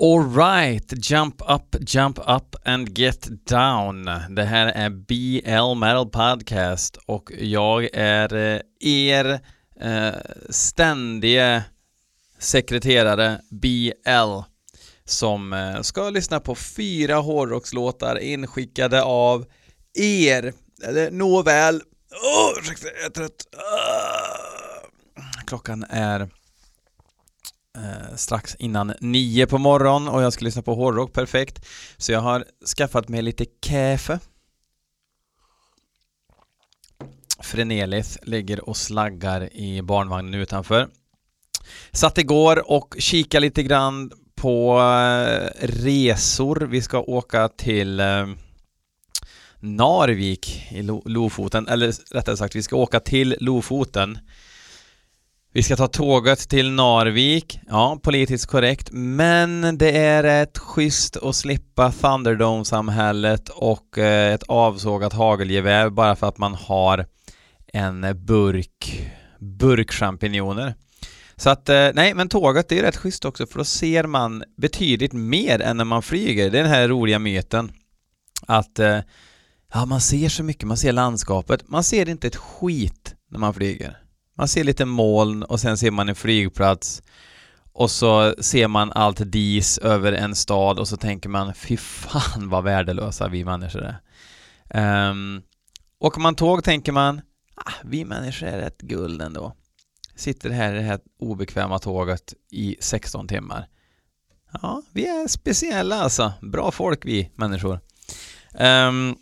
Alright, 0.00 0.92
jump 1.10 1.42
up, 1.48 1.76
jump 1.80 2.18
up 2.18 2.56
and 2.64 2.98
get 2.98 3.28
down. 3.46 4.04
Det 4.28 4.44
här 4.44 4.66
är 4.66 4.90
BL 4.90 5.78
Metal 5.78 6.10
Podcast 6.10 6.96
och 7.06 7.32
jag 7.38 7.88
är 7.92 8.34
eh, 8.34 8.60
er 8.80 9.40
eh, 9.80 10.14
ständige 10.50 11.64
sekreterare 12.38 13.40
BL 13.50 14.42
som 15.04 15.52
eh, 15.52 15.80
ska 15.80 16.10
lyssna 16.10 16.40
på 16.40 16.54
fyra 16.54 17.16
hårdrockslåtar 17.16 18.18
inskickade 18.18 19.02
av 19.02 19.46
er. 19.98 20.52
Eller 20.84 21.10
nåväl, 21.10 21.76
oh, 21.76 22.60
ursäkta, 22.60 22.86
jag 22.86 23.04
är 23.04 23.10
trött. 23.10 23.46
Ah. 23.56 25.44
Klockan 25.46 25.84
är 25.88 26.28
eh, 27.76 28.16
strax 28.16 28.54
innan 28.54 28.94
nio 29.00 29.46
på 29.46 29.58
morgonen 29.58 30.08
och 30.08 30.22
jag 30.22 30.32
ska 30.32 30.44
lyssna 30.44 30.62
på 30.62 30.74
hårdrock, 30.74 31.12
perfekt. 31.12 31.66
Så 31.96 32.12
jag 32.12 32.20
har 32.20 32.44
skaffat 32.76 33.08
mig 33.08 33.22
lite 33.22 33.44
kaffe. 33.60 34.18
Frenelith 37.42 38.18
ligger 38.22 38.68
och 38.68 38.76
slaggar 38.76 39.56
i 39.56 39.82
barnvagnen 39.82 40.34
utanför. 40.34 40.88
Satt 41.92 42.18
igår 42.18 42.70
och 42.70 42.94
kika 42.98 43.40
lite 43.40 43.62
grann 43.62 44.12
på 44.34 44.78
eh, 44.78 45.66
resor. 45.66 46.60
Vi 46.70 46.82
ska 46.82 47.00
åka 47.00 47.48
till 47.48 48.00
eh, 48.00 48.26
Narvik 49.60 50.66
i 50.70 50.82
Lofoten, 51.04 51.68
eller 51.68 52.14
rättare 52.14 52.36
sagt 52.36 52.56
vi 52.56 52.62
ska 52.62 52.76
åka 52.76 53.00
till 53.00 53.36
Lofoten 53.40 54.18
vi 55.56 55.62
ska 55.62 55.76
ta 55.76 55.88
tåget 55.88 56.48
till 56.48 56.70
Narvik, 56.70 57.60
ja, 57.68 58.00
politiskt 58.02 58.46
korrekt, 58.46 58.88
men 58.92 59.78
det 59.78 59.98
är 59.98 60.22
rätt 60.22 60.58
schysst 60.58 61.16
att 61.16 61.36
slippa 61.36 61.92
Thunderdome-samhället 61.92 63.48
och 63.48 63.98
eh, 63.98 64.34
ett 64.34 64.42
avsågat 64.42 65.12
hagelgevär 65.12 65.90
bara 65.90 66.16
för 66.16 66.28
att 66.28 66.38
man 66.38 66.54
har 66.54 67.06
en 67.66 68.06
burk 68.26 69.10
burkchampinjoner. 69.38 70.74
Så 71.36 71.50
att, 71.50 71.68
eh, 71.68 71.88
nej, 71.94 72.14
men 72.14 72.28
tåget 72.28 72.68
det 72.68 72.78
är 72.78 72.82
rätt 72.82 72.96
schysst 72.96 73.24
också 73.24 73.46
för 73.46 73.58
då 73.58 73.64
ser 73.64 74.04
man 74.04 74.44
betydligt 74.56 75.12
mer 75.12 75.62
än 75.62 75.76
när 75.76 75.84
man 75.84 76.02
flyger. 76.02 76.50
Det 76.50 76.58
är 76.58 76.62
den 76.62 76.72
här 76.72 76.88
roliga 76.88 77.18
myten 77.18 77.72
att 78.46 78.78
eh, 78.78 78.98
ja, 79.74 79.86
man 79.86 80.00
ser 80.00 80.28
så 80.28 80.42
mycket, 80.42 80.68
man 80.68 80.76
ser 80.76 80.92
landskapet, 80.92 81.68
man 81.68 81.84
ser 81.84 82.08
inte 82.08 82.26
ett 82.26 82.36
skit 82.36 83.14
när 83.30 83.38
man 83.38 83.54
flyger. 83.54 84.03
Man 84.34 84.48
ser 84.48 84.64
lite 84.64 84.84
moln 84.84 85.42
och 85.42 85.60
sen 85.60 85.78
ser 85.78 85.90
man 85.90 86.08
en 86.08 86.14
flygplats 86.14 87.02
och 87.72 87.90
så 87.90 88.34
ser 88.38 88.68
man 88.68 88.92
allt 88.92 89.32
dis 89.32 89.78
över 89.78 90.12
en 90.12 90.34
stad 90.34 90.78
och 90.78 90.88
så 90.88 90.96
tänker 90.96 91.28
man 91.28 91.54
fy 91.54 91.76
fan 91.76 92.48
vad 92.48 92.64
värdelösa 92.64 93.28
vi 93.28 93.44
människor 93.44 93.82
är. 93.84 95.10
Um, 95.10 95.42
åker 95.98 96.20
man 96.20 96.34
tåg 96.34 96.64
tänker 96.64 96.92
man 96.92 97.20
ah, 97.54 97.72
vi 97.84 98.04
människor 98.04 98.46
är 98.46 98.58
rätt 98.58 98.80
guld 98.80 99.22
ändå. 99.22 99.56
Sitter 100.16 100.50
här 100.50 100.74
i 100.74 100.76
det 100.76 100.82
här 100.84 101.00
obekväma 101.18 101.78
tåget 101.78 102.34
i 102.50 102.76
16 102.80 103.28
timmar. 103.28 103.68
Ja, 104.62 104.82
vi 104.92 105.06
är 105.06 105.28
speciella 105.28 105.96
alltså. 105.96 106.32
Bra 106.42 106.70
folk 106.70 107.04
vi 107.04 107.30
människor. 107.34 107.80
Um, 108.58 109.16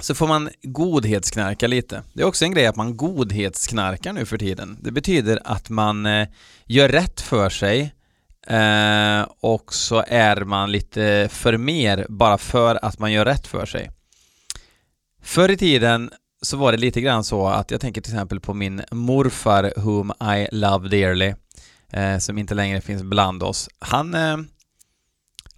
så 0.00 0.14
får 0.14 0.26
man 0.26 0.50
godhetsknarka 0.62 1.66
lite. 1.66 2.02
Det 2.12 2.22
är 2.22 2.26
också 2.26 2.44
en 2.44 2.52
grej 2.52 2.66
att 2.66 2.76
man 2.76 2.96
godhetsknarkar 2.96 4.12
nu 4.12 4.26
för 4.26 4.38
tiden. 4.38 4.78
Det 4.80 4.90
betyder 4.90 5.40
att 5.44 5.70
man 5.70 6.06
eh, 6.06 6.28
gör 6.64 6.88
rätt 6.88 7.20
för 7.20 7.50
sig 7.50 7.94
eh, 8.46 9.26
och 9.40 9.74
så 9.74 10.04
är 10.08 10.44
man 10.44 10.72
lite 10.72 11.28
för 11.32 11.56
mer 11.56 12.06
bara 12.08 12.38
för 12.38 12.84
att 12.84 12.98
man 12.98 13.12
gör 13.12 13.24
rätt 13.24 13.46
för 13.46 13.66
sig. 13.66 13.90
Förr 15.22 15.50
i 15.50 15.56
tiden 15.56 16.10
så 16.42 16.56
var 16.56 16.72
det 16.72 16.78
lite 16.78 17.00
grann 17.00 17.24
så 17.24 17.46
att 17.46 17.70
jag 17.70 17.80
tänker 17.80 18.00
till 18.00 18.12
exempel 18.12 18.40
på 18.40 18.54
min 18.54 18.82
morfar 18.90 19.72
whom 19.76 20.12
I 20.38 20.48
love 20.52 20.88
dearly 20.88 21.34
eh, 21.92 22.18
som 22.18 22.38
inte 22.38 22.54
längre 22.54 22.80
finns 22.80 23.02
bland 23.02 23.42
oss. 23.42 23.68
Han 23.78 24.14
eh, 24.14 24.36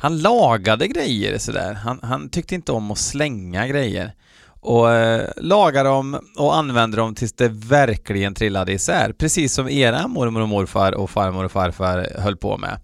han 0.03 0.19
lagade 0.19 0.89
grejer 0.89 1.39
sådär. 1.39 1.75
Han, 1.75 2.01
han 2.03 2.29
tyckte 2.29 2.55
inte 2.55 2.73
om 2.73 2.91
att 2.91 2.99
slänga 2.99 3.67
grejer 3.67 4.13
och 4.61 4.91
eh, 4.91 5.29
lagade 5.37 5.89
dem 5.89 6.21
och 6.39 6.57
använde 6.57 6.97
dem 6.97 7.15
tills 7.15 7.33
det 7.33 7.49
verkligen 7.49 8.35
trillade 8.35 8.73
isär. 8.73 9.13
Precis 9.13 9.55
som 9.55 9.69
era 9.69 10.09
mormor 10.09 10.41
och 10.41 10.49
morfar 10.49 10.93
och 10.93 11.11
farmor 11.11 11.45
och 11.45 11.53
farfar 11.53 12.09
höll 12.19 12.37
på 12.37 12.59
med. 12.59 12.81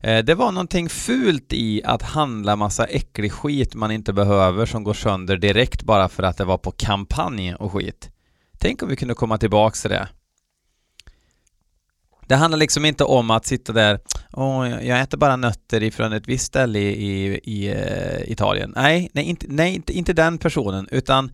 Eh, 0.00 0.24
det 0.24 0.34
var 0.34 0.52
någonting 0.52 0.88
fult 0.88 1.52
i 1.52 1.82
att 1.84 2.02
handla 2.02 2.56
massa 2.56 2.84
äcklig 2.84 3.32
skit 3.32 3.74
man 3.74 3.90
inte 3.90 4.12
behöver 4.12 4.66
som 4.66 4.84
går 4.84 4.94
sönder 4.94 5.36
direkt 5.36 5.82
bara 5.82 6.08
för 6.08 6.22
att 6.22 6.36
det 6.36 6.44
var 6.44 6.58
på 6.58 6.70
kampanj 6.70 7.54
och 7.54 7.72
skit. 7.72 8.10
Tänk 8.58 8.82
om 8.82 8.88
vi 8.88 8.96
kunde 8.96 9.14
komma 9.14 9.38
tillbaks 9.38 9.82
till 9.82 9.90
det. 9.90 10.08
Det 12.26 12.34
handlar 12.34 12.58
liksom 12.58 12.84
inte 12.84 13.04
om 13.04 13.30
att 13.30 13.46
sitta 13.46 13.72
där, 13.72 14.00
åh, 14.32 14.84
jag 14.86 15.00
äter 15.00 15.18
bara 15.18 15.36
nötter 15.36 15.82
ifrån 15.82 16.12
ett 16.12 16.28
visst 16.28 16.46
ställe 16.46 16.78
i, 16.78 16.92
i, 16.92 17.40
i 17.44 17.74
uh, 17.74 18.32
Italien. 18.32 18.72
Nej, 18.76 19.10
nej, 19.12 19.24
inte, 19.24 19.46
nej 19.48 19.74
inte, 19.74 19.92
inte 19.92 20.12
den 20.12 20.38
personen, 20.38 20.88
utan 20.90 21.32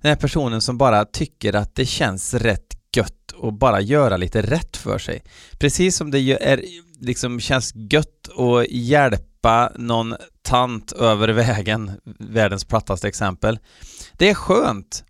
den 0.00 0.08
här 0.08 0.16
personen 0.16 0.60
som 0.60 0.78
bara 0.78 1.04
tycker 1.04 1.56
att 1.56 1.74
det 1.74 1.86
känns 1.86 2.34
rätt 2.34 2.76
gött 2.96 3.34
att 3.42 3.58
bara 3.58 3.80
göra 3.80 4.16
lite 4.16 4.42
rätt 4.42 4.76
för 4.76 4.98
sig. 4.98 5.22
Precis 5.58 5.96
som 5.96 6.10
det 6.10 6.18
är, 6.42 6.62
liksom 7.00 7.40
känns 7.40 7.72
gött 7.74 8.28
att 8.38 8.70
hjälpa 8.70 9.72
någon 9.76 10.14
tant 10.42 10.92
över 10.92 11.28
vägen, 11.28 11.92
världens 12.18 12.64
plattaste 12.64 13.08
exempel. 13.08 13.58
Det 14.12 14.28
är 14.28 14.34
skönt. 14.34 15.04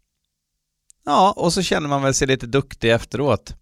Ja, 1.05 1.35
och 1.37 1.53
så 1.53 1.63
känner 1.63 1.89
man 1.89 2.03
väl 2.03 2.15
sig 2.15 2.29
lite 2.29 2.47
duktig 2.47 2.91
efteråt. 2.91 3.55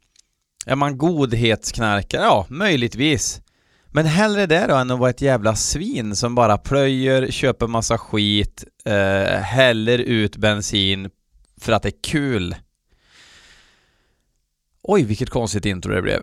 Är 0.69 0.77
man 0.77 0.99
godhetsknarkare? 0.99 2.23
Ja, 2.23 2.47
möjligtvis. 2.49 3.41
Men 3.87 4.07
hellre 4.07 4.47
det 4.47 4.67
då 4.67 4.75
än 4.75 4.91
att 4.91 4.99
vara 4.99 5.11
ett 5.11 5.21
jävla 5.21 5.57
svin 5.57 6.17
som 6.17 6.35
bara 6.35 6.59
plöjer, 6.59 7.31
köper 7.31 7.67
massa 7.67 7.99
skit, 7.99 8.65
eh, 8.85 9.41
häller 9.41 9.99
ut 9.99 10.37
bensin 10.37 11.11
för 11.61 11.73
att 11.73 11.83
det 11.83 11.89
är 11.89 12.03
kul. 12.03 12.57
Oj, 14.83 15.03
vilket 15.03 15.31
konstigt 15.31 15.67
intro 15.67 15.95
det 15.95 16.03
blev. 16.03 16.23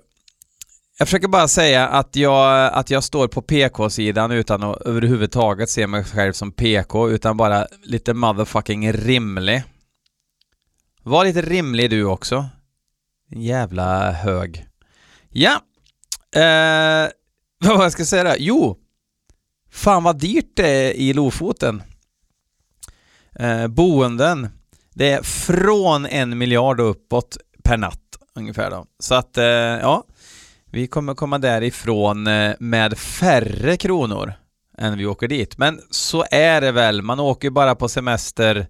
Jag 0.97 1.07
försöker 1.07 1.27
bara 1.27 1.47
säga 1.47 1.87
att 1.87 2.15
jag, 2.15 2.73
att 2.73 2.89
jag 2.89 3.03
står 3.03 3.27
på 3.27 3.41
PK-sidan 3.41 4.31
utan 4.31 4.63
att 4.63 4.81
överhuvudtaget 4.81 5.69
se 5.69 5.87
mig 5.87 6.03
själv 6.03 6.33
som 6.33 6.51
PK, 6.51 7.09
utan 7.09 7.37
bara 7.37 7.67
lite 7.83 8.13
motherfucking 8.13 8.93
rimlig. 8.93 9.63
Var 11.03 11.25
lite 11.25 11.41
rimlig 11.41 11.89
du 11.89 12.03
också. 12.03 12.45
En 13.35 13.41
jävla 13.41 14.11
hög. 14.11 14.65
Ja. 15.29 15.61
Eh, 16.35 17.09
vad 17.75 17.85
jag 17.85 17.91
ska 17.91 18.05
säga 18.05 18.23
där? 18.23 18.35
Jo. 18.39 18.77
Fan 19.71 20.03
vad 20.03 20.19
dyrt 20.19 20.51
det 20.55 20.67
är 20.67 20.91
i 20.91 21.13
Lofoten. 21.13 21.83
Eh, 23.39 23.67
boenden. 23.67 24.49
Det 24.93 25.11
är 25.11 25.21
från 25.21 26.05
en 26.05 26.37
miljard 26.37 26.79
och 26.79 26.89
uppåt 26.89 27.37
per 27.63 27.77
natt 27.77 28.17
ungefär 28.35 28.71
då. 28.71 28.85
Så 28.99 29.15
att, 29.15 29.37
eh, 29.37 29.45
ja. 29.45 30.03
Vi 30.65 30.87
kommer 30.87 31.13
komma 31.13 31.37
därifrån 31.37 32.27
eh, 32.27 32.55
med 32.59 32.97
färre 32.97 33.77
kronor 33.77 34.33
än 34.77 34.97
vi 34.97 35.05
åker 35.05 35.27
dit. 35.27 35.57
Men 35.57 35.81
så 35.89 36.25
är 36.31 36.61
det 36.61 36.71
väl. 36.71 37.01
Man 37.01 37.19
åker 37.19 37.49
bara 37.49 37.75
på 37.75 37.89
semester 37.89 38.67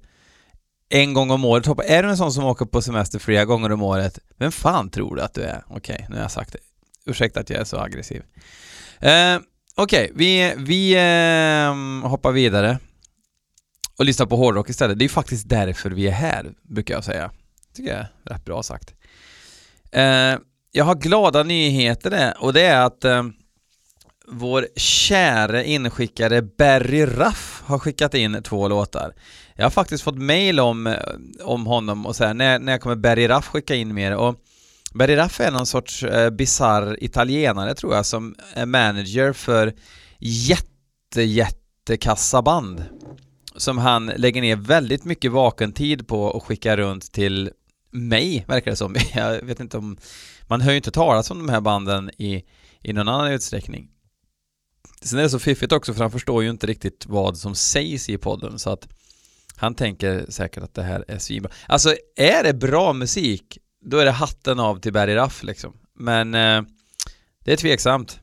en 0.89 1.13
gång 1.13 1.31
om 1.31 1.45
året. 1.45 1.67
Är 1.85 2.03
du 2.03 2.09
en 2.09 2.17
sån 2.17 2.33
som 2.33 2.43
åker 2.43 2.65
på 2.65 2.81
semester 2.81 3.19
flera 3.19 3.45
gånger 3.45 3.71
om 3.71 3.81
året? 3.81 4.19
Vem 4.37 4.51
fan 4.51 4.89
tror 4.89 5.15
du 5.15 5.21
att 5.21 5.33
du 5.33 5.41
är? 5.41 5.63
Okej, 5.67 5.95
okay, 5.95 6.05
nu 6.09 6.15
har 6.15 6.21
jag 6.21 6.31
sagt 6.31 6.53
det. 6.53 6.59
Ursäkta 7.05 7.39
att 7.39 7.49
jag 7.49 7.59
är 7.59 7.65
så 7.65 7.77
aggressiv. 7.77 8.23
Eh, 8.99 9.39
Okej, 9.77 10.11
okay, 10.11 10.11
vi, 10.15 10.53
vi 10.57 10.93
eh, 10.95 12.09
hoppar 12.09 12.31
vidare 12.31 12.79
och 13.97 14.05
lyssnar 14.05 14.25
på 14.25 14.35
hårdrock 14.35 14.69
istället. 14.69 14.99
Det 14.99 15.05
är 15.05 15.09
faktiskt 15.09 15.49
därför 15.49 15.89
vi 15.89 16.07
är 16.07 16.11
här, 16.11 16.53
brukar 16.61 16.93
jag 16.93 17.03
säga. 17.03 17.31
tycker 17.73 17.89
jag 17.89 17.99
är 17.99 18.09
rätt 18.23 18.45
bra 18.45 18.63
sagt. 18.63 18.93
Eh, 19.91 20.35
jag 20.71 20.85
har 20.85 20.95
glada 20.95 21.43
nyheter 21.43 22.09
där 22.09 22.33
och 22.39 22.53
det 22.53 22.61
är 22.61 22.85
att 22.85 23.05
eh, 23.05 23.23
vår 24.27 24.67
käre 24.75 25.67
inskickare 25.67 26.41
Barry 26.41 27.05
Ruff 27.05 27.63
har 27.65 27.79
skickat 27.79 28.13
in 28.13 28.43
två 28.43 28.67
låtar. 28.67 29.13
Jag 29.57 29.65
har 29.65 29.69
faktiskt 29.69 30.03
fått 30.03 30.17
mail 30.17 30.59
om, 30.59 30.87
eh, 30.87 30.99
om 31.43 31.65
honom 31.65 32.05
och 32.05 32.15
så 32.15 32.25
här, 32.25 32.33
när, 32.33 32.59
när 32.59 32.77
kommer 32.77 32.95
Barry 32.95 33.27
Raff 33.27 33.47
skicka 33.47 33.75
in 33.75 33.93
mer 33.93 34.15
och 34.15 34.35
Barry 34.93 35.15
Raff 35.15 35.39
är 35.39 35.51
någon 35.51 35.65
sorts 35.65 36.03
eh, 36.03 36.29
bizarr 36.29 37.03
italienare 37.03 37.75
tror 37.75 37.95
jag 37.95 38.05
som 38.05 38.35
är 38.53 38.65
manager 38.65 39.33
för 39.33 39.73
jätte, 40.19 41.21
jättekassa 41.21 42.41
band 42.41 42.83
som 43.55 43.77
han 43.77 44.05
lägger 44.05 44.41
ner 44.41 44.55
väldigt 44.55 45.05
mycket 45.05 45.31
vaken 45.31 45.71
tid 45.71 46.07
på 46.07 46.23
och 46.23 46.43
skickar 46.43 46.77
runt 46.77 47.11
till 47.11 47.51
mig, 47.91 48.45
verkar 48.47 48.71
det 48.71 48.77
som. 48.77 48.95
Jag 49.13 49.41
vet 49.41 49.59
inte 49.59 49.77
om... 49.77 49.97
Man 50.47 50.61
hör 50.61 50.71
ju 50.71 50.77
inte 50.77 50.91
talas 50.91 51.31
om 51.31 51.37
de 51.37 51.49
här 51.49 51.61
banden 51.61 52.11
i, 52.17 52.43
i 52.81 52.93
någon 52.93 53.07
annan 53.07 53.31
utsträckning. 53.31 53.89
Sen 55.01 55.19
är 55.19 55.23
det 55.23 55.29
så 55.29 55.39
fiffigt 55.39 55.71
också 55.71 55.93
för 55.93 56.01
han 56.01 56.11
förstår 56.11 56.43
ju 56.43 56.49
inte 56.49 56.67
riktigt 56.67 57.05
vad 57.05 57.37
som 57.37 57.55
sägs 57.55 58.09
i 58.09 58.17
podden 58.17 58.59
så 58.59 58.69
att 58.69 58.87
han 59.57 59.75
tänker 59.75 60.25
säkert 60.29 60.63
att 60.63 60.73
det 60.73 60.83
här 60.83 61.05
är 61.07 61.17
svinbra. 61.17 61.51
Alltså 61.67 61.95
är 62.15 62.43
det 62.43 62.53
bra 62.53 62.93
musik, 62.93 63.57
då 63.85 63.97
är 63.97 64.05
det 64.05 64.11
hatten 64.11 64.59
av 64.59 64.79
till 64.79 64.93
Barry 64.93 65.15
Raff 65.15 65.43
liksom. 65.43 65.73
Men 65.99 66.33
eh, 66.33 66.61
det 67.43 67.53
är 67.53 67.57
tveksamt. 67.57 68.19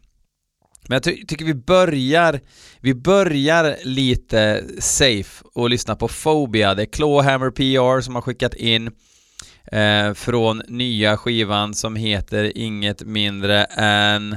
Men 0.88 0.96
jag 0.96 1.02
ty 1.02 1.26
tycker 1.26 1.44
vi 1.44 1.54
börjar, 1.54 2.40
vi 2.80 2.94
börjar 2.94 3.76
lite 3.84 4.64
safe 4.78 5.44
och 5.54 5.70
lyssna 5.70 5.96
på 5.96 6.08
Phobia. 6.08 6.74
Det 6.74 6.82
är 6.82 6.86
Clawhammer 6.86 7.50
PR 7.50 8.00
som 8.00 8.14
har 8.14 8.22
skickat 8.22 8.54
in 8.54 8.90
eh, 9.64 10.14
från 10.14 10.62
nya 10.68 11.16
skivan 11.16 11.74
som 11.74 11.96
heter 11.96 12.58
inget 12.58 13.02
mindre 13.02 13.64
än... 13.64 14.36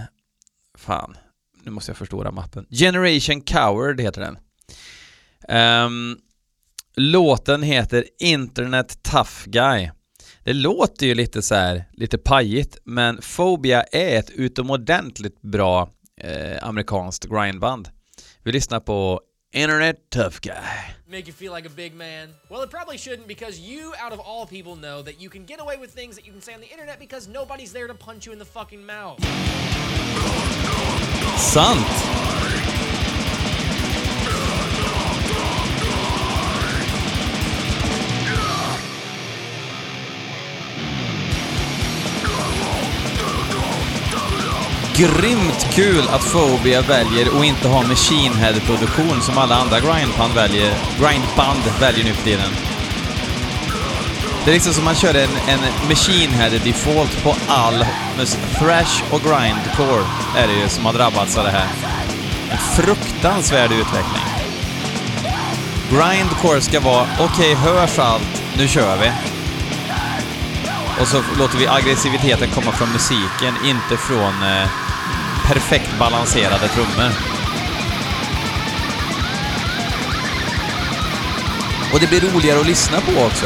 Fan, 0.78 1.18
nu 1.64 1.72
måste 1.72 1.90
jag 1.90 1.98
förstora 1.98 2.32
mappen. 2.32 2.66
Generation 2.70 3.42
Coward 3.42 4.02
heter 4.02 4.22
den. 4.22 4.38
Um, 5.86 6.18
låten 6.96 7.64
heter 7.64 8.06
Internet 8.20 9.04
Tough 9.04 9.32
Guy. 9.46 9.92
Det 10.44 10.54
låter 10.54 11.06
ju 11.06 11.16
lite 11.16 11.42
så 11.42 11.56
här, 11.56 11.86
lite 11.94 12.18
pajigt, 12.18 12.78
men 12.84 13.18
Phobia 13.36 13.84
är 13.84 14.20
ett 14.20 14.30
utomordentligt 14.30 15.42
bra 15.42 15.90
eh, 16.22 16.68
amerikanskt 16.68 17.26
grindband. 17.26 17.90
Vi 18.44 18.52
lyssnar 18.52 18.80
på 18.80 19.22
Internet 19.54 19.96
Tough 20.10 20.40
Guy. 20.42 20.54
Make 21.08 21.28
you 21.28 21.34
feel 21.34 21.56
like 21.56 21.68
a 21.68 21.72
big 21.76 21.94
man? 21.94 22.34
Well, 22.50 22.64
it 22.64 22.72
probably 22.72 22.98
shouldn't 22.98 23.28
because 23.28 23.60
you, 23.60 23.94
out 24.06 24.14
of 24.14 24.20
all 24.20 24.48
people, 24.48 24.76
know 24.76 25.04
that 25.04 25.22
you 25.22 25.30
can 25.30 25.46
get 25.46 25.60
away 25.60 25.78
with 25.78 25.96
things 25.96 26.16
that 26.16 26.26
you 26.26 26.32
can 26.34 26.42
say 26.42 26.54
on 26.54 26.62
the 26.62 26.72
internet 26.72 27.00
because 27.00 27.32
nobody's 27.32 27.72
there 27.74 27.88
to 27.88 27.94
punch 27.94 28.26
you 28.28 28.34
in 28.34 28.40
the 28.40 28.46
fucking 28.46 28.86
mouth. 28.86 29.20
Sant! 31.38 32.85
Grymt 44.98 45.68
kul 45.70 46.08
att 46.10 46.32
Phobia 46.32 46.82
väljer 46.82 47.38
att 47.38 47.46
inte 47.46 47.68
ha 47.68 47.84
Machinehead-produktion 47.88 49.22
som 49.22 49.38
alla 49.38 49.56
andra 49.56 49.80
grindband 49.80 50.34
väljer, 50.34 50.74
grindband 51.00 51.60
väljer 51.80 52.06
nu 52.06 52.14
för 52.14 52.24
tiden. 52.24 52.50
Det 54.46 54.52
är 54.52 54.54
liksom 54.54 54.74
som 54.74 54.84
man 54.84 54.96
kör 54.96 55.14
en, 55.14 55.30
en 55.48 55.60
Machinehead-default 55.90 57.24
på 57.24 57.36
all 57.48 57.86
musik. 58.18 58.40
Thrash 58.60 59.04
och 59.12 59.22
grindcore 59.22 60.06
är 60.38 60.48
det 60.48 60.54
ju 60.54 60.70
som 60.70 60.86
har 60.86 60.94
drabbats 60.94 61.38
av 61.38 61.44
det 61.44 61.52
här. 61.52 61.68
En 62.52 62.58
fruktansvärd 62.58 63.72
utveckling. 63.72 64.26
Grindcore 65.90 66.62
ska 66.62 66.80
vara, 66.80 67.08
okej, 67.20 67.26
okay, 67.26 67.56
hörs 67.56 68.00
allt, 68.00 68.44
nu 68.58 68.68
kör 68.68 68.98
vi. 68.98 69.12
Och 71.02 71.08
så 71.08 71.24
låter 71.38 71.58
vi 71.58 71.68
aggressiviteten 71.68 72.50
komma 72.50 72.72
från 72.72 72.92
musiken, 72.92 73.56
inte 73.66 73.98
från 73.98 74.44
eh, 74.44 74.68
perfekt 75.48 76.00
balanserade 76.00 76.68
trummor. 76.68 77.12
Och 81.94 82.00
det 82.00 82.08
blir 82.08 82.22
roligare 82.22 82.60
att 82.60 82.68
lyssna 82.68 83.02
på 83.02 83.22
också. 83.22 83.46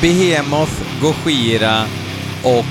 Behemoth, 0.00 0.72
Gojira 1.00 1.84
och 2.42 2.66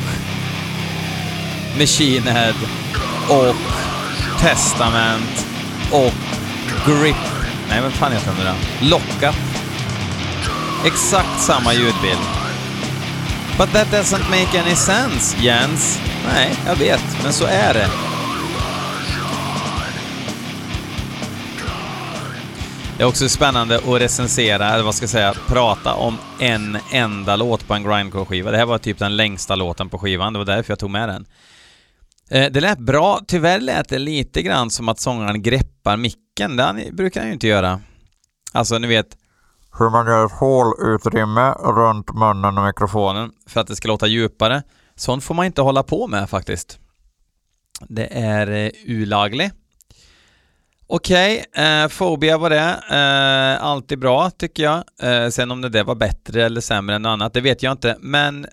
Machine 1.79 2.27
Head 2.27 2.55
och 3.29 3.55
Testament 4.39 5.47
och 5.91 6.13
Grip. 6.85 7.15
Nej, 7.69 7.81
vad 7.81 7.93
fan 7.93 8.11
heter 8.11 8.33
den 8.37 8.45
då? 8.45 8.87
Lockat. 8.87 9.44
Exakt 10.85 11.41
samma 11.41 11.73
ljudbild. 11.73 12.19
But 13.57 13.71
that 13.71 13.87
doesn't 13.87 14.29
make 14.29 14.59
any 14.59 14.75
sense, 14.75 15.37
Jens. 15.43 15.99
Nej, 16.25 16.55
jag 16.65 16.75
vet, 16.75 17.23
men 17.23 17.33
så 17.33 17.45
är 17.45 17.73
det. 17.73 17.89
Det 22.97 23.03
är 23.03 23.07
också 23.07 23.29
spännande 23.29 23.75
att 23.75 24.01
recensera, 24.01 24.73
eller 24.73 24.83
vad 24.83 24.95
ska 24.95 25.03
jag 25.03 25.09
säga, 25.09 25.33
prata 25.47 25.93
om 25.93 26.17
en 26.39 26.77
enda 26.91 27.35
låt 27.35 27.67
på 27.67 27.73
en 27.73 27.83
grindcore-skiva. 27.83 28.51
Det 28.51 28.57
här 28.57 28.65
var 28.65 28.77
typ 28.77 28.99
den 28.99 29.15
längsta 29.17 29.55
låten 29.55 29.89
på 29.89 29.97
skivan, 29.97 30.33
det 30.33 30.39
var 30.39 30.45
därför 30.45 30.71
jag 30.71 30.79
tog 30.79 30.89
med 30.89 31.09
den. 31.09 31.25
Eh, 32.29 32.51
det 32.51 32.61
lät 32.61 32.79
bra, 32.79 33.21
tyvärr 33.27 33.59
lät 33.59 33.89
det 33.89 33.99
lite 33.99 34.41
grann 34.41 34.69
som 34.69 34.89
att 34.89 34.99
sångaren 34.99 35.41
greppar 35.41 35.97
micken, 35.97 36.55
det 36.57 36.91
brukar 36.91 37.21
han 37.21 37.27
ju 37.27 37.33
inte 37.33 37.47
göra. 37.47 37.81
Alltså, 38.51 38.77
ni 38.77 38.87
vet, 38.87 39.17
hur 39.79 39.89
man 39.89 40.07
gör 40.07 40.25
ett 40.25 40.31
hålutrymme 40.31 41.51
runt 41.51 42.13
munnen 42.13 42.57
och 42.57 42.65
mikrofonen 42.65 43.31
för 43.47 43.61
att 43.61 43.67
det 43.67 43.75
ska 43.75 43.87
låta 43.87 44.07
djupare. 44.07 44.63
Sånt 44.95 45.23
får 45.23 45.35
man 45.35 45.45
inte 45.45 45.61
hålla 45.61 45.83
på 45.83 46.07
med 46.07 46.29
faktiskt. 46.29 46.79
Det 47.87 48.07
är 48.11 48.47
eh, 48.47 48.53
olagligt. 48.53 48.89
ulagligt. 48.89 49.55
Okej, 50.87 51.45
okay, 51.49 51.65
eh, 51.65 51.87
Fobia 51.87 52.37
var 52.37 52.49
det. 52.49 52.75
Eh, 52.91 53.65
alltid 53.65 53.99
bra 53.99 54.29
tycker 54.29 54.63
jag. 54.63 54.83
Eh, 55.01 55.29
sen 55.29 55.51
om 55.51 55.61
det 55.61 55.69
där 55.69 55.83
var 55.83 55.95
bättre 55.95 56.43
eller 56.43 56.61
sämre 56.61 56.95
än 56.95 57.01
något 57.01 57.09
annat, 57.09 57.33
det 57.33 57.41
vet 57.41 57.63
jag 57.63 57.71
inte. 57.71 57.97
Men 57.99 58.47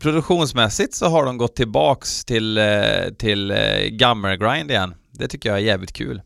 produktionsmässigt 0.00 0.94
så 0.94 1.06
har 1.06 1.24
de 1.24 1.38
gått 1.38 1.56
tillbaks 1.56 2.24
till, 2.24 2.58
eh, 2.58 2.64
till 3.18 3.50
eh, 3.50 3.86
Gummer 3.90 4.54
igen. 4.70 4.94
Det 5.10 5.28
tycker 5.28 5.48
jag 5.48 5.58
är 5.58 5.62
jävligt 5.62 5.92
kul. 5.92 6.22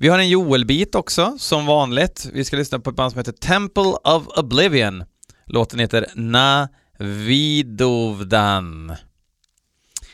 Vi 0.00 0.08
har 0.08 0.18
en 0.18 0.28
Joel-bit 0.28 0.94
också, 0.94 1.36
som 1.38 1.66
vanligt. 1.66 2.28
Vi 2.32 2.44
ska 2.44 2.56
lyssna 2.56 2.78
på 2.78 2.90
ett 2.90 2.96
band 2.96 3.12
som 3.12 3.18
heter 3.18 3.32
Temple 3.32 3.92
of 4.04 4.26
Oblivion. 4.38 5.04
Låten 5.46 5.78
heter 5.78 6.06
Na 6.14 6.68
Vidovdan. 6.98 8.86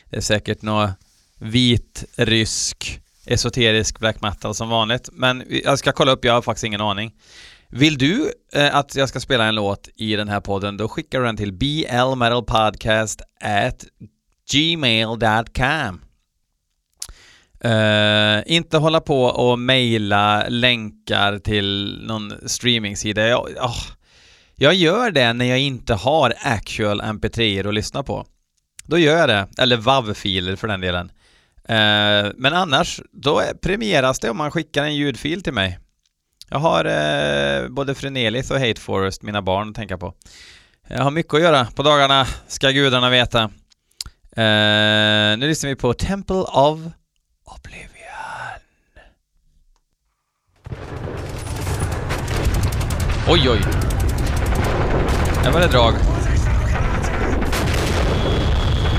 Det 0.09 0.17
är 0.17 0.21
säkert 0.21 0.61
något 0.61 0.89
vit 1.39 2.05
rysk 2.15 3.01
esoterisk 3.25 3.99
black 3.99 4.21
metal 4.21 4.55
som 4.55 4.69
vanligt, 4.69 5.09
men 5.11 5.43
jag 5.63 5.79
ska 5.79 5.91
kolla 5.91 6.11
upp, 6.11 6.25
jag 6.25 6.33
har 6.33 6.41
faktiskt 6.41 6.65
ingen 6.65 6.81
aning. 6.81 7.13
Vill 7.69 7.97
du 7.97 8.31
eh, 8.53 8.75
att 8.75 8.95
jag 8.95 9.09
ska 9.09 9.19
spela 9.19 9.45
en 9.45 9.55
låt 9.55 9.89
i 9.95 10.15
den 10.15 10.29
här 10.29 10.41
podden, 10.41 10.77
då 10.77 10.87
skickar 10.87 11.19
du 11.19 11.25
den 11.25 11.37
till 11.37 11.53
blmetalpodcast 11.53 13.21
at 13.41 13.85
gmail.com. 14.51 16.01
Uh, 17.65 18.43
inte 18.45 18.77
hålla 18.77 19.01
på 19.01 19.23
och 19.23 19.59
mejla 19.59 20.45
länkar 20.49 21.39
till 21.39 21.99
någon 22.07 22.33
streamingsida. 22.45 23.27
Jag, 23.27 23.47
oh, 23.61 23.83
jag 24.55 24.73
gör 24.73 25.11
det 25.11 25.33
när 25.33 25.45
jag 25.45 25.59
inte 25.59 25.93
har 25.93 26.33
actual 26.43 27.01
mp3 27.01 27.67
att 27.67 27.73
lyssna 27.73 28.03
på. 28.03 28.25
Då 28.83 28.97
gör 28.97 29.17
jag 29.17 29.29
det, 29.29 29.47
eller 29.57 29.77
WAV-filer 29.77 30.55
för 30.55 30.67
den 30.67 30.81
delen. 30.81 31.11
Uh, 31.69 32.31
men 32.35 32.53
annars, 32.53 33.01
då 33.11 33.41
premieras 33.61 34.19
det 34.19 34.29
om 34.29 34.37
man 34.37 34.51
skickar 34.51 34.83
en 34.83 34.95
ljudfil 34.95 35.43
till 35.43 35.53
mig. 35.53 35.79
Jag 36.49 36.59
har 36.59 36.85
uh, 36.85 37.69
både 37.69 37.95
Frenelis 37.95 38.51
och 38.51 38.59
Hate 38.59 38.81
Forest, 38.81 39.21
mina 39.21 39.41
barn, 39.41 39.69
att 39.69 39.75
tänka 39.75 39.97
på. 39.97 40.13
Jag 40.87 41.03
har 41.03 41.11
mycket 41.11 41.33
att 41.33 41.41
göra 41.41 41.65
på 41.65 41.83
dagarna, 41.83 42.27
ska 42.47 42.69
gudarna 42.69 43.09
veta. 43.09 43.49
nu 45.37 45.47
lyssnar 45.47 45.69
vi 45.69 45.75
på 45.75 45.93
Temple 45.93 46.35
of 46.35 46.79
Oblivion. 47.45 48.59
Oj, 53.27 53.49
oj. 53.49 53.61
Där 55.43 55.51
var 55.51 55.59
det 55.59 55.67
drag. 55.67 55.93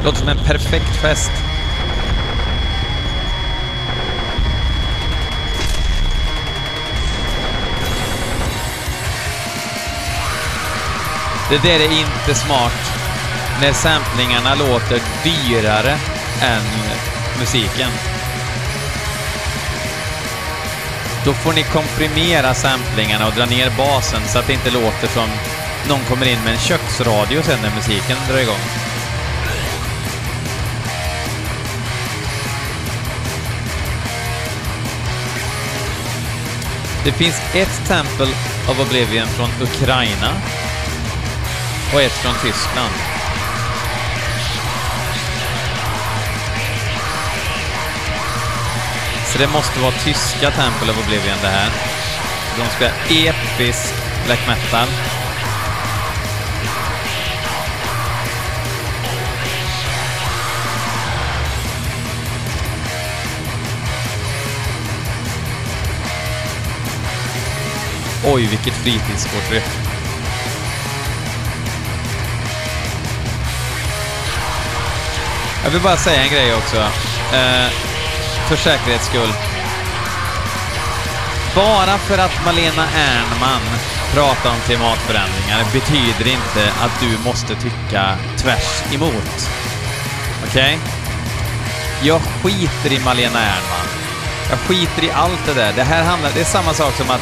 Låter 0.04 0.18
som 0.18 0.28
en 0.28 0.36
perfekt 0.36 0.96
fest. 1.02 1.30
Det 11.50 11.58
där 11.58 11.80
är 11.80 11.98
inte 11.98 12.34
smart. 12.34 12.72
När 13.60 13.72
samplingarna 13.72 14.54
låter 14.54 15.02
dyrare 15.24 15.98
än 16.42 16.62
musiken. 17.38 17.90
Då 21.26 21.32
får 21.32 21.52
ni 21.52 21.62
komprimera 21.62 22.54
samplingarna 22.54 23.26
och 23.26 23.32
dra 23.32 23.46
ner 23.46 23.70
basen 23.76 24.20
så 24.26 24.38
att 24.38 24.46
det 24.46 24.52
inte 24.52 24.70
låter 24.70 25.08
som 25.08 25.28
någon 25.88 26.04
kommer 26.04 26.26
in 26.26 26.38
med 26.44 26.52
en 26.52 26.58
köksradio 26.58 27.42
sen 27.42 27.58
när 27.62 27.74
musiken 27.74 28.16
drar 28.28 28.38
igång. 28.38 28.64
Det 37.04 37.12
finns 37.12 37.40
ett 37.54 37.86
Temple 37.88 38.34
of 38.68 38.80
Oblivion 38.80 39.26
från 39.26 39.50
Ukraina. 39.62 40.32
och 41.94 42.02
ett 42.02 42.12
från 42.12 42.34
Tyskland. 42.34 43.15
Så 49.36 49.42
det 49.42 49.48
måste 49.48 49.80
vara 49.80 49.92
tyska 49.92 50.50
Temple 50.50 50.92
of 50.92 50.98
Oblivion 51.04 51.38
det 51.42 51.48
här. 51.48 51.70
De 52.58 52.70
spelar 52.70 52.94
episk 53.10 53.94
black 54.26 54.40
metal. 54.46 54.88
Oj, 68.24 68.46
vilket 68.46 68.74
fritidsporträtt. 68.74 69.78
Jag 75.64 75.70
vill 75.70 75.80
bara 75.80 75.96
säga 75.96 76.22
en 76.22 76.30
grej 76.30 76.54
också. 76.54 76.76
Eh, 77.32 77.95
för 78.48 78.56
säkerhets 78.56 79.06
skull. 79.06 79.32
Bara 81.54 81.98
för 81.98 82.18
att 82.18 82.44
Malena 82.44 82.86
Ernman 82.96 83.62
pratar 84.14 84.50
om 84.50 84.60
klimatförändringar 84.66 85.64
betyder 85.72 86.30
inte 86.30 86.72
att 86.80 87.00
du 87.00 87.24
måste 87.24 87.54
tycka 87.54 88.16
tvärs 88.36 88.82
emot. 88.94 89.50
Okej? 90.46 90.78
Okay? 90.78 90.78
Jag 92.02 92.20
skiter 92.20 92.92
i 92.92 93.04
Malena 93.04 93.40
Ernman. 93.40 93.86
Jag 94.50 94.58
skiter 94.58 95.04
i 95.04 95.10
allt 95.10 95.46
det 95.46 95.54
där. 95.54 95.72
Det 95.72 95.82
här 95.82 96.04
handlar... 96.04 96.30
Det 96.34 96.40
är 96.40 96.44
samma 96.44 96.74
sak 96.74 96.94
som 96.94 97.10
att 97.10 97.20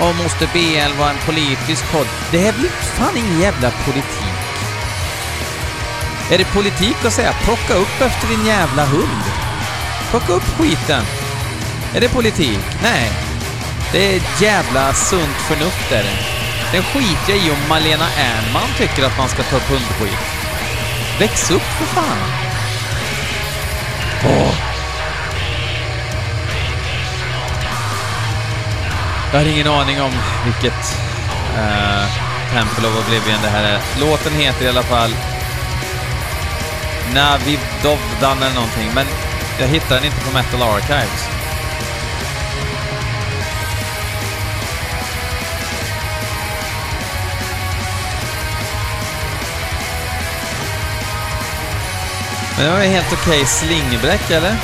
Åh, 0.00 0.22
måste 0.22 0.46
BL 0.52 0.98
vara 0.98 1.10
en 1.10 1.18
politisk 1.26 1.92
podd? 1.92 2.06
Det 2.30 2.38
här 2.38 2.52
blir 2.52 2.70
fan 2.70 3.16
ingen 3.16 3.40
jävla 3.40 3.70
politik. 3.70 4.32
Är 6.30 6.38
det 6.38 6.44
politik 6.44 7.04
att 7.04 7.12
säga 7.12 7.32
plocka 7.32 7.74
upp 7.74 8.00
efter 8.00 8.28
din 8.28 8.46
jävla 8.46 8.84
hund? 8.84 9.51
Plocka 10.12 10.32
upp 10.32 10.42
skiten. 10.42 11.04
Är 11.94 12.00
det 12.00 12.08
politik? 12.08 12.58
Nej. 12.82 13.10
Det 13.92 14.16
är 14.16 14.22
jävla 14.42 14.92
sunt 14.92 15.36
förnuft 15.36 15.90
där. 15.90 16.04
Den 16.72 16.82
skiter 16.82 17.32
jag 17.32 17.36
i 17.38 17.50
om 17.50 17.68
Malena 17.68 18.04
Ernman 18.16 18.68
tycker 18.78 19.06
att 19.06 19.18
man 19.18 19.28
ska 19.28 19.42
ta 19.42 19.56
upp 19.56 19.68
hundskit. 19.68 20.18
Väx 21.18 21.50
upp 21.50 21.62
för 21.62 21.84
fan. 21.84 22.18
Åh. 24.24 24.54
Jag 29.32 29.38
har 29.38 29.46
ingen 29.46 29.66
aning 29.66 30.02
om 30.02 30.12
vilket 30.44 30.96
eh, 31.56 32.02
uh, 32.02 32.08
Temple 32.52 32.88
of 32.88 33.06
Oblivion 33.06 33.42
det 33.42 33.48
här 33.48 33.64
är. 33.64 33.80
Låten 34.00 34.32
heter 34.32 34.64
i 34.64 34.68
alla 34.68 34.82
fall 34.82 35.10
Navidovdan 37.14 38.42
eller 38.42 38.54
någonting, 38.54 38.90
men 38.94 39.06
jag 39.60 39.68
hittar 39.68 39.94
den 39.94 40.04
inte 40.04 40.20
på 40.20 40.32
Metal 40.32 40.62
Archives. 40.62 41.28
Men 52.56 52.66
det 52.66 52.72
var 52.72 52.84
helt 52.84 53.12
okej 53.12 53.32
okay. 53.32 53.46
slingbräck, 53.46 54.30
eller? 54.30 54.56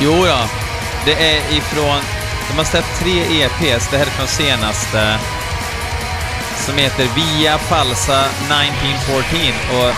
Jo 0.00 0.26
ja, 0.26 0.48
det 1.04 1.12
är 1.12 1.56
ifrån... 1.56 2.00
De 2.48 2.58
har 2.58 2.64
släppt 2.64 2.98
tre 2.98 3.42
EPs, 3.42 3.88
det 3.90 3.98
här 3.98 4.06
är 4.06 4.10
från 4.10 4.26
senaste, 4.26 5.18
som 6.62 6.78
heter 6.78 7.08
Via 7.14 7.58
Falsa 7.58 8.24
1914 8.24 9.38
och 9.70 9.94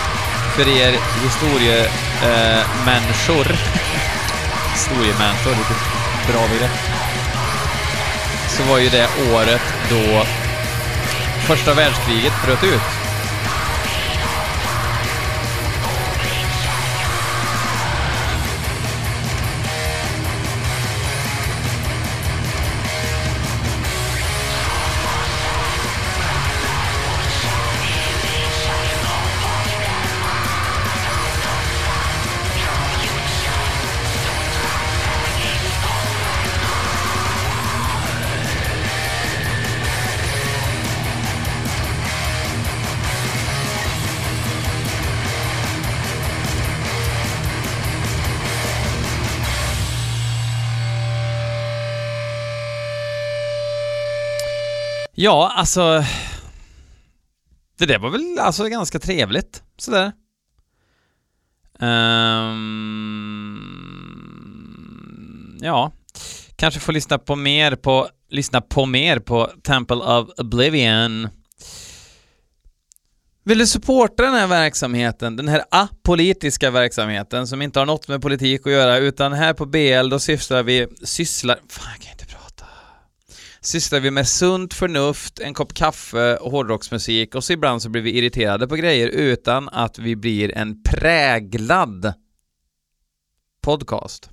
för 0.55 0.67
er 0.67 0.95
historiemänniskor, 1.23 3.51
eh, 3.51 3.57
historiemänniskor, 4.73 5.51
vilket 5.51 5.77
bra 6.31 6.47
begrepp, 6.47 6.71
så 8.47 8.63
var 8.63 8.77
ju 8.77 8.89
det 8.89 9.07
året 9.33 9.61
då 9.89 10.25
första 11.47 11.73
världskriget 11.73 12.33
bröt 12.45 12.63
ut. 12.63 12.94
Ja, 55.17 55.51
alltså... 55.55 56.03
Det 57.77 57.85
där 57.85 57.99
var 57.99 58.09
väl 58.09 58.39
alltså 58.39 58.67
ganska 58.67 58.99
trevligt, 58.99 59.63
sådär. 59.77 60.11
Um, 61.79 62.65
ja, 65.61 65.91
kanske 66.55 66.79
få 66.79 66.91
lyssna 66.91 67.17
på 67.17 67.35
mer 67.35 67.75
på, 67.75 68.07
lyssna 68.29 68.61
på 68.61 68.85
mer 68.85 69.19
på 69.19 69.51
Temple 69.63 69.95
of 69.95 70.29
Oblivion. 70.37 71.29
Vill 73.43 73.57
du 73.57 73.67
supporta 73.67 74.23
den 74.23 74.33
här 74.33 74.47
verksamheten, 74.47 75.35
den 75.35 75.47
här 75.47 75.63
apolitiska 75.71 76.71
verksamheten 76.71 77.47
som 77.47 77.61
inte 77.61 77.79
har 77.79 77.85
något 77.85 78.07
med 78.07 78.21
politik 78.21 78.61
att 78.65 78.73
göra, 78.73 78.97
utan 78.97 79.33
här 79.33 79.53
på 79.53 79.65
BL 79.65 80.09
då 80.09 80.19
sysslar 80.19 80.63
vi, 80.63 80.87
sysslar, 81.03 81.59
fan 81.69 81.91
jag 81.93 82.01
kan 82.01 82.14
sysslar 83.65 83.99
vi 83.99 84.11
med 84.11 84.27
sunt 84.27 84.73
förnuft, 84.73 85.39
en 85.39 85.53
kopp 85.53 85.73
kaffe 85.73 86.37
och 86.37 86.51
hårdrocksmusik 86.51 87.35
och 87.35 87.43
så 87.43 87.53
ibland 87.53 87.81
så 87.81 87.89
blir 87.89 88.01
vi 88.01 88.17
irriterade 88.17 88.67
på 88.67 88.75
grejer 88.75 89.07
utan 89.07 89.69
att 89.69 89.99
vi 89.99 90.15
blir 90.15 90.57
en 90.57 90.83
präglad 90.83 92.13
podcast. 93.61 94.29